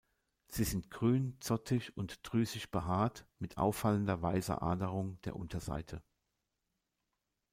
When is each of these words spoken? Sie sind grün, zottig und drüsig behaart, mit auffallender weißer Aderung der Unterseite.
Sie 0.47 0.63
sind 0.63 0.89
grün, 0.89 1.37
zottig 1.41 1.95
und 1.95 2.21
drüsig 2.23 2.71
behaart, 2.71 3.27
mit 3.37 3.59
auffallender 3.59 4.19
weißer 4.23 4.63
Aderung 4.63 5.21
der 5.25 5.35
Unterseite. 5.35 6.01